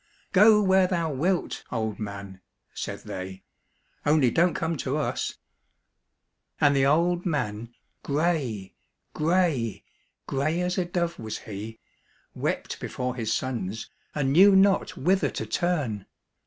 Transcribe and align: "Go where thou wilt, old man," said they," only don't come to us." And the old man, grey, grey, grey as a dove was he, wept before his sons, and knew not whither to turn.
"Go 0.33 0.63
where 0.63 0.87
thou 0.87 1.13
wilt, 1.13 1.63
old 1.71 1.99
man," 1.99 2.41
said 2.73 3.01
they," 3.01 3.43
only 4.03 4.31
don't 4.31 4.55
come 4.55 4.75
to 4.77 4.97
us." 4.97 5.37
And 6.59 6.75
the 6.75 6.87
old 6.87 7.23
man, 7.23 7.75
grey, 8.01 8.73
grey, 9.13 9.83
grey 10.25 10.59
as 10.61 10.79
a 10.79 10.85
dove 10.85 11.19
was 11.19 11.37
he, 11.45 11.79
wept 12.33 12.79
before 12.79 13.13
his 13.15 13.31
sons, 13.31 13.91
and 14.15 14.33
knew 14.33 14.55
not 14.55 14.97
whither 14.97 15.29
to 15.29 15.45
turn. 15.45 16.07